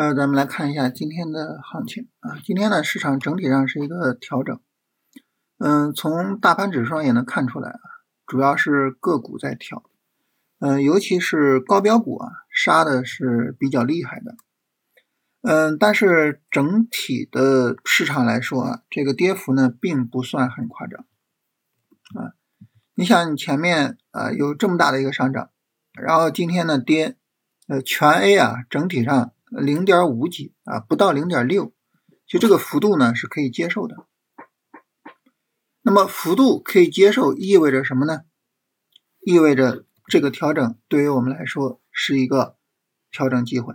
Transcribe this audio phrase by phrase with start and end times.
[0.00, 2.40] 呃，咱们来看一下今天的行情啊。
[2.42, 4.58] 今天呢，市场整体上是一个调整。
[5.58, 7.80] 嗯，从大盘指数上也能看出来啊，
[8.24, 9.82] 主要是个股在调。
[10.58, 14.36] 嗯，尤其是高标股啊，杀的是比较厉害的。
[15.42, 21.04] 嗯，但是整体的市场来说啊，这个跌幅呢，并不算很夸张
[22.14, 22.32] 啊。
[22.94, 25.50] 你想，你前面啊有这么大的一个上涨，
[25.92, 27.16] 然后今天呢跌，
[27.68, 29.34] 呃，全 A 啊，整体上。
[29.50, 31.72] 零点五几啊，不到零点六，
[32.26, 34.06] 就这个幅度呢是可以接受的。
[35.82, 38.20] 那么幅度可以接受，意味着什么呢？
[39.20, 42.56] 意味着这个调整对于我们来说是一个
[43.10, 43.74] 调整机会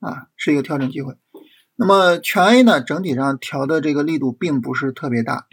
[0.00, 1.16] 啊，是一个调整机会。
[1.74, 5.46] 那么全 A 呢，整体上调的这个力度并不是特别大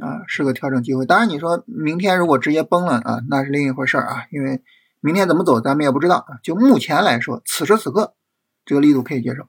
[0.00, 1.04] 啊，是个调整机会。
[1.06, 4.62] 当然你说明天如果直接崩了啊，那是另一回事啊，因为
[5.00, 6.38] 明天怎么走咱们也不知道啊。
[6.42, 8.14] 就目前来说，此时此刻。
[8.64, 9.48] 这个力度可以接受，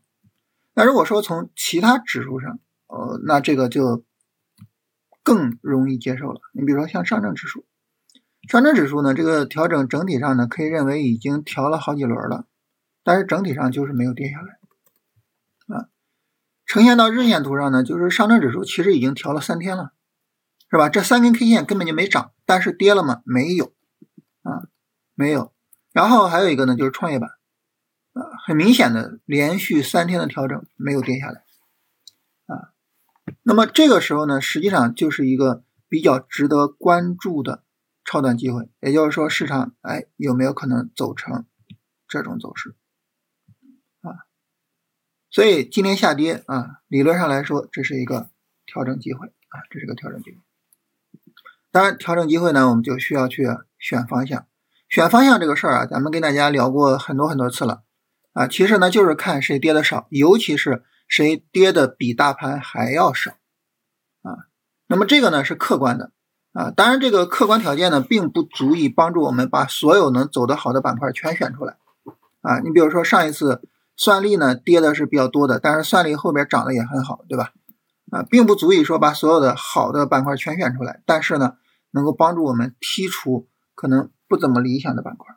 [0.74, 4.04] 那如果说从其他指数上，呃，那这个就
[5.22, 6.42] 更容易接受了。
[6.54, 7.66] 你比如说像上证指数，
[8.50, 12.48] 上证指数呢，这个调整整体上呢，可以认为已经调了好几轮了，
[13.04, 15.90] 但是整体上就是没有跌下来，啊，
[16.66, 19.92] 呈现到日线图上呢，就是上证指数其实已经调了三天了，
[20.72, 20.90] 是吧？
[20.90, 23.22] 这三根 K 线根本就没涨，但是跌了吗？
[23.26, 23.74] 没有，
[24.42, 24.66] 啊，
[25.14, 25.54] 没有。
[25.92, 27.30] 然后还有一个呢，就是创业板。
[28.46, 31.44] 很明显的连续三天的调整没有跌下来，
[32.48, 32.74] 啊，
[33.44, 37.64] 那么这个时候呢，实际上就是一个比较值得关注的
[38.04, 41.46] 超短机会，也就是说市场哎有没有可能走成
[42.08, 42.76] 这种走势
[44.02, 44.26] 啊？
[45.30, 48.30] 所以今天下跌啊，理论上来说这是一个
[48.66, 50.38] 调整机会啊，这是个调整机会。
[51.72, 53.48] 当然，调整机会呢，我们就需要去
[53.80, 54.46] 选方向，
[54.90, 57.84] 选方向这个事儿啊，咱们跟大家聊过很多很多次了。
[58.34, 63.32] 啊，其实呢就是看谁跌的少，尤其是谁跌的比大盘还要少
[64.22, 64.48] 啊。
[64.88, 66.12] 那么这个呢是客观的
[66.54, 71.78] 啊，当然这个客观条件呢并不足以帮助我们把所有能走得好的板块全选出来
[72.42, 72.60] 啊。
[72.60, 73.62] 你比如说上一次
[73.96, 77.52] 算力呢跌的是比较多的，但是算力后边涨得也很好，对吧？
[78.12, 81.56] 啊，并不足以说把所有的好的板块全选出来，但是呢
[81.92, 85.36] 能够帮助我们剔除可能不怎么理想的板块。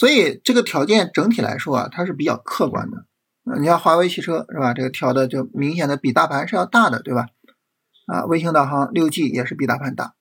[0.00, 3.04] 所以这个条件整体来说啊，它是比较客观的。
[3.60, 4.72] 你像华为汽车是吧？
[4.72, 7.26] 这个调的就明显的比大盘是要大的，对吧？
[8.06, 10.14] 啊，卫星导航六 G 也是比大盘大。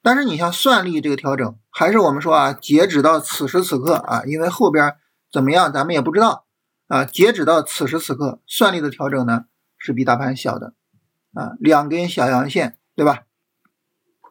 [0.00, 4.96] 但是你像算力这个调整，还是我们说啊，截止到此时此刻啊，因为后边
[5.30, 6.46] 怎么样咱们也不知道
[6.88, 7.04] 啊。
[7.04, 9.44] 截止到此时此刻，算力的调整呢
[9.76, 10.72] 是比大盘小的
[11.34, 13.24] 啊，两根小阳线，对吧？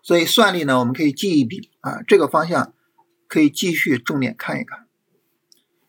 [0.02, 2.74] 所以算力呢，我们可以记一笔啊，这个方向。
[3.30, 4.88] 可以继续重点看一看，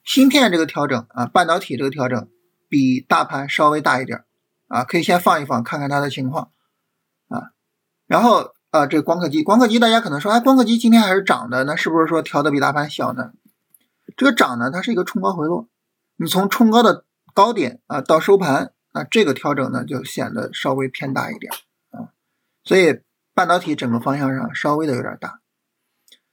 [0.05, 2.29] 芯片这个调整啊，半导体这个调整
[2.69, 4.25] 比大盘稍微大一点
[4.69, 6.53] 啊，可以先放一放，看看它的情况
[7.29, 7.51] 啊。
[8.07, 13.33] 然后啊，这光刻机，光刻机大家可能说，哎，光刻机今天还是涨的，那是不是说调的比大盘小呢？
[14.17, 15.67] 这个涨呢，它是一个冲高回落，
[16.17, 21.51] 你从冲高的高点啊到收盘啊，这个调整呢就显得稍微偏大一点
[21.91, 22.13] 啊，
[22.65, 23.01] 所以
[23.33, 25.40] 半导体整个方向上稍微的有点大。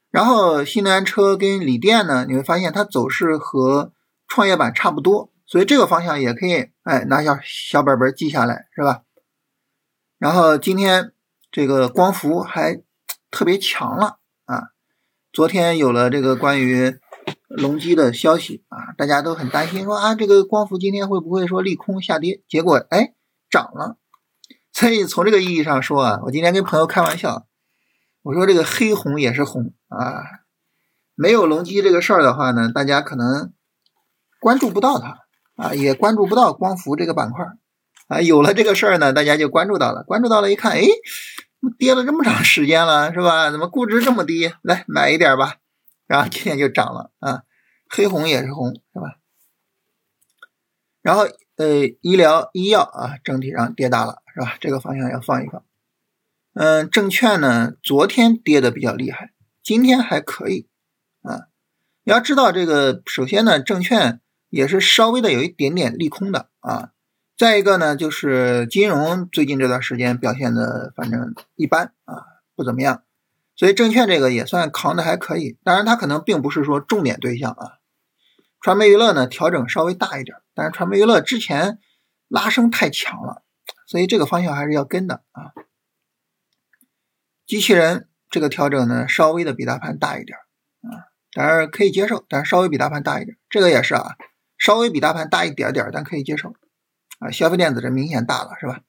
[0.10, 3.92] 然后新能源车跟锂电呢，你会发现它走势和
[4.28, 9.02] 创业板差不多，所以这个方向也可以哎拿小小本本记下来，是吧？
[10.18, 11.12] 然后今天
[11.52, 12.82] 这个光伏还
[13.30, 14.70] 特别强了啊！
[15.32, 16.98] 昨天有了这个关于
[17.48, 22.42] 隆基的消息啊，大家都很担心说啊，这个光伏今天会不会说利空下跌？
[22.48, 23.14] 结果哎
[23.50, 23.98] 涨了，
[24.72, 27.46] 所以从这个意义上说啊，我今天跟朋友开玩笑。
[28.28, 30.22] 我说这个黑红也是红啊，
[31.16, 33.54] 没有隆基这个事儿的话呢，大家可能
[34.42, 35.20] 关注不到它
[35.56, 37.46] 啊，也关注不到光伏这个板块
[38.10, 38.20] 啊。
[38.20, 40.82] 有了这个事儿呢，大家就关注到了，关注到了，一看，哎，
[41.78, 43.50] 跌了这么长时间了，是吧？
[43.50, 44.52] 怎么估值这么低？
[44.62, 45.56] 来买一点吧，
[46.06, 47.44] 然后今天就涨了啊，
[47.90, 49.16] 黑红也是红，是吧？
[51.02, 54.58] 然后呃，医疗医药啊，整体上跌大了，是吧？
[54.60, 55.64] 这个方向要放一放。
[56.60, 59.32] 嗯，证券呢，昨天跌的比较厉害，
[59.62, 60.68] 今天还可以
[61.22, 61.50] 啊。
[62.04, 66.90] 你要知道这个，首先呢，证券也是稍微的有一点点利空的啊。
[67.38, 72.26] 再一个呢，就是金融最近这段时间表现的反正一般啊，
[72.56, 73.04] 不怎么样，
[73.56, 75.60] 所以证券这个也算扛的还可以。
[75.64, 77.74] 当然，它可能并不是说重点对象啊。
[78.62, 81.78] 传媒娱乐呢，调整稍微大一点，但是传媒娱乐之前
[82.28, 83.44] 拉升太强了，
[83.86, 85.54] 所以这个方向还是要跟的啊。
[87.48, 90.38] 机器人这个调整呢，稍微的比大盘大一点
[90.82, 94.18] 啊，当然可以接受，但是稍微比大盘大一点，这个也是啊，
[94.58, 96.54] 稍微比大盘大一点点，但可以接受
[97.20, 97.32] 啊。
[97.32, 98.82] 消费电子这明显大了，是吧？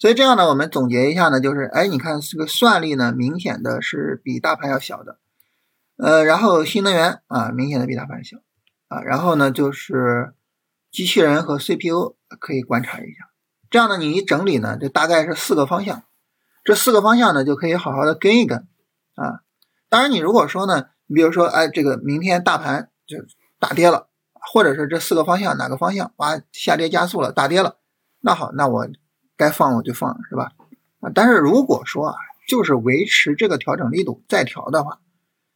[0.00, 5.20] 所以这样呢，我们总结一下呢，就是哎，你看这个算力呢，明显的是比大盘要小的，
[5.96, 8.38] 呃，然后新能源啊，明显的比大盘小
[8.88, 10.34] 啊，然后呢就是
[10.90, 13.30] 机器人和 CPU 可以观察一下。
[13.70, 16.02] 这样呢，你一整理呢，就大概是四个方向，
[16.64, 18.58] 这四个方向呢就可以好好的跟一跟
[19.14, 19.42] 啊。
[19.88, 23.16] 当然，你如果说呢，你比如说哎，这个明天大盘就
[23.58, 24.08] 大跌了。
[24.52, 27.76] 或者是这四个方向哪个方向哇下跌加速了大跌了，
[28.22, 28.88] 那好，那我
[29.36, 30.50] 该放我就放是吧？
[30.98, 32.16] 啊，但是如果说啊
[32.48, 34.98] 就是维持这个调整力度再调的话，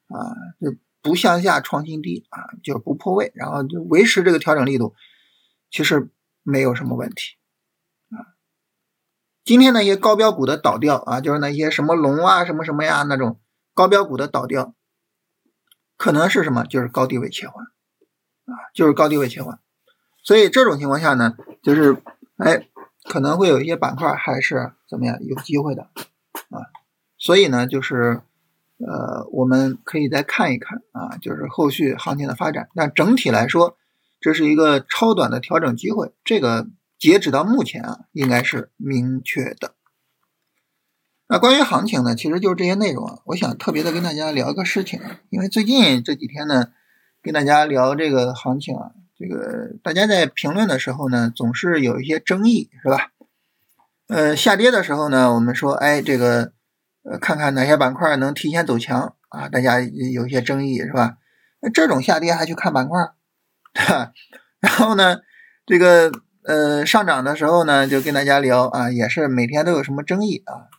[0.07, 0.31] 啊
[0.61, 4.95] 就不向下创新低啊就不破位，然后就维持这个调整力度，
[5.69, 6.09] 其实
[6.45, 7.35] 没有什么问题。
[9.47, 13.39] 今天那些高标股的倒掉啊，就是那些什么龙啊什么什么呀那种
[13.75, 14.75] 高标股的倒掉，
[15.97, 16.65] 可能是什么？
[16.65, 17.65] 就是高低位切换。
[17.65, 19.59] 啊，就是高低位切换，
[20.23, 21.97] 所以这种情况下呢，就是
[22.37, 22.69] 哎，
[23.05, 25.83] 可能会有一些板块还是怎么样有机会的
[26.51, 26.67] 啊，
[27.19, 28.23] 所以呢，就是
[28.79, 32.69] 呃，我们可以再看一看啊，就是后续行情的发展。
[32.75, 33.77] 但整体来说，
[34.21, 39.75] 这是一个超短的调整机会，这个截止到目前啊，应该是明确的。
[41.29, 43.19] 那关于行情呢，其实就是这些内容啊。
[43.27, 45.01] 我想特别的跟大家聊一个事情，
[45.31, 46.69] 因为最近这几天呢。
[47.23, 53.11] 跟大家聊这个行情啊，这个大家在评论的时候呢，总是有一些争议，是吧？
[54.07, 56.53] 呃，下跌的时候呢，我们说，哎，这个，
[57.03, 59.49] 呃，看看哪些板块能提前走强啊？
[59.49, 61.17] 大家有一些争议，是吧？
[61.59, 63.01] 那这种下跌还去看板块，
[63.75, 64.13] 对吧？
[64.61, 65.19] 然后呢，
[65.67, 66.13] 这个，
[66.47, 70.71] 呃，上涨的时候呢，就跟大家聊啊，也是每天都有什么争议啊？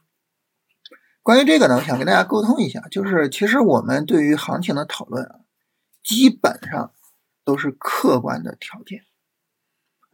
[1.22, 5.40] 关于这个呢，我想跟大家沟通一下，就是其实我们对于行情的讨论啊。
[6.02, 6.94] 基本上
[7.44, 9.02] 都是客观的条件。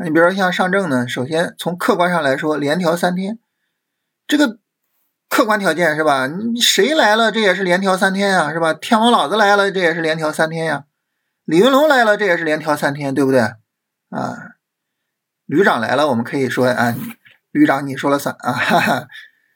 [0.03, 3.37] 你比如说像上证呢，首先从客观上来说，连调三天，
[4.25, 4.57] 这个
[5.29, 6.25] 客观条件是吧？
[6.25, 8.73] 你谁来了，这也是连调三天呀，是吧？
[8.73, 10.85] 天王老子来了，这也是连调三天呀。
[11.45, 13.41] 李云龙来了，这也是连调三天，对不对？
[13.41, 14.55] 啊，
[15.45, 16.95] 旅长来了，我们可以说啊，
[17.51, 18.51] 旅长你说了算啊。
[18.53, 19.07] 哈哈。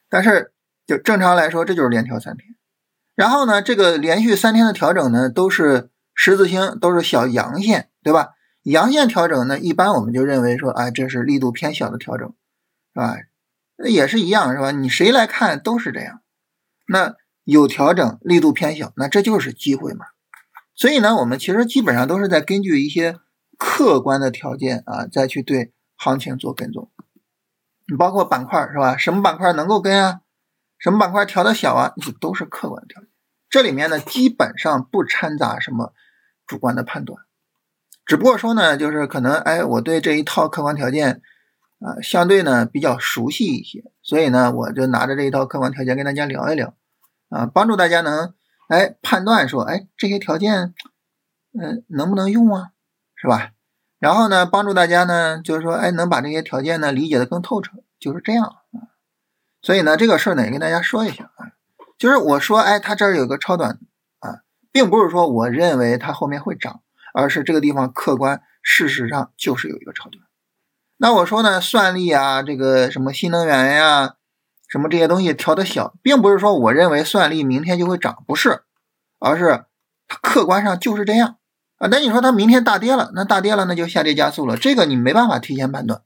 [0.08, 0.52] 但是
[0.86, 2.56] 就正常来说，这就是连调三天。
[3.14, 5.90] 然后呢，这个连续三天的调整呢，都是。
[6.20, 8.30] 十字星都是小阳线，对吧？
[8.64, 12.26] 阳线调整呢，一般我们就认为说，哎，这是力度偏小的调整，
[12.92, 13.14] 是吧？
[13.76, 14.72] 那也是一样，是吧？
[14.72, 16.20] 你谁来看都是这样。
[16.88, 17.14] 那
[17.44, 20.06] 有调整，力度偏小，那这就是机会嘛。
[20.74, 23.20] 所以呢，我们其实基本上都是在根据一些
[23.56, 26.90] 客观的条件啊，再去对行情做跟踪。
[27.86, 28.96] 你包括板块，是吧？
[28.96, 30.20] 什么板块能够跟啊？
[30.78, 31.92] 什么板块调的小啊？
[32.00, 33.10] 这都是客观条件。
[33.50, 35.92] 这里面呢，基本上不掺杂什么。
[36.46, 37.24] 主观的判断，
[38.06, 41.20] 只不过说呢，就是可能哎，我对这一套客观条件
[41.78, 46.74] 啊，相对呢比较熟悉一些，所以呢，我就拿着这一套客观条件跟大家聊一聊
[47.28, 48.32] 啊，帮助大家能
[48.68, 50.72] 哎判断说哎这些条件
[51.52, 52.70] 嗯能不能用啊，
[53.14, 53.50] 是吧？
[53.98, 58.92] 然后呢，帮助大家呢就是说哎能把这些条件呢理解的更透彻，就是这样啊。
[59.62, 61.52] 所以呢，这个事儿呢也跟大家说一下啊，
[61.98, 63.78] 就是我说哎，它这儿有个超短
[64.20, 64.42] 啊。
[64.70, 66.82] 并不是说我认为它后面会涨，
[67.14, 70.22] 而是这个地方客观事实上就是有一个超短。
[70.98, 74.14] 那我说呢，算力啊，这个什么新能源呀，
[74.68, 78.62] 什么这些东西调的小，并不是说我认为算力明天就会涨，不是，
[79.18, 79.64] 而是
[80.06, 81.37] 它客观上就是这样
[81.78, 81.88] 啊。
[81.90, 86.02] 那你说它明天大跌了，那大跌了那就下跌加速了，这个你没办法提前判断，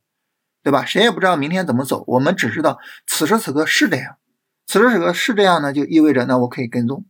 [0.62, 0.84] 对吧？
[0.84, 4.16] 谁也不知道明天怎么走，我们只知道此时此刻是这样，
[4.66, 7.04] 此时此刻是这样呢，就意味着那我可以跟踪。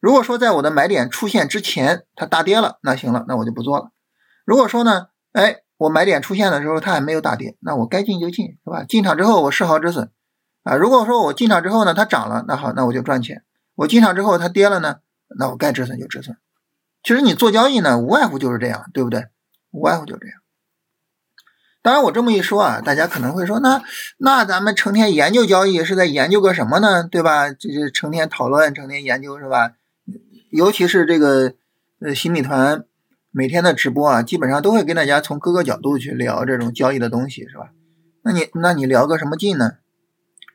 [0.00, 3.90] 如果说在我的买点出现之前它大跌了，那行了，那我就不做了。
[4.44, 8.84] 如果说呢，哎，我买点出现的时候它还没有大跌，那我该进就进，是吧？
[8.84, 10.10] 进场之后我试好止损
[10.62, 10.76] 啊。
[10.76, 13.42] 如果说我进场之后呢，它涨了，那好，那我就赚钱。
[13.74, 14.98] 我进场之后它跌了呢，
[15.36, 16.36] 那我该止损就止损。
[17.08, 19.28] 其实你做交易呢，无外乎就是这样，对不对？
[19.70, 20.36] 无外乎就这样。
[21.80, 23.82] 当然我这么一说啊，大家可能会说，那
[24.18, 27.04] 那咱们成天研究交易是在研究个什么呢？
[27.04, 27.50] 对吧？
[27.50, 29.72] 就是成天讨论，成天研究，是吧？
[30.50, 31.54] 尤其是这个
[32.02, 32.84] 呃新米团
[33.30, 37.70] 每天的直播啊，基本上都会跟大家从各个角度去聊这种交易的东西，是吧？
[38.22, 39.78] 那你那你聊个什么劲呢？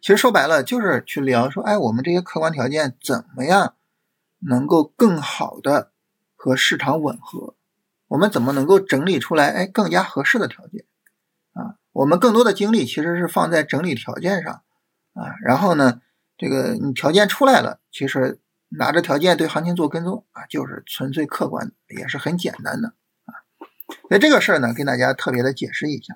[0.04, 3.74] 其实说白了就是去聊说，哎，我们这些客观条件怎么样
[4.48, 5.93] 能够更好的
[6.44, 7.56] 和市场吻合？
[8.08, 10.84] 我们怎么能够整理出来哎更加合适的条件
[11.54, 11.80] 啊？
[11.94, 14.62] 我们更多的精力其实是放在整理条件上
[15.14, 16.02] 啊，然后呢，
[16.38, 18.40] 这个你条件出来了，其实。
[18.76, 22.96] 拿着条件对行情做跟踪啊，就是纯粹客观，也是很简单的
[23.26, 23.46] 啊。
[24.10, 26.16] 所以这个事儿呢，跟大家特别的解释一下。